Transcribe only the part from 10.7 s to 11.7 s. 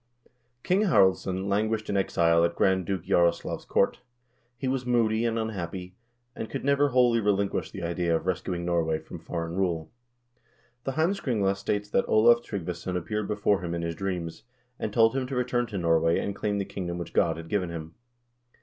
The" Heims kringla"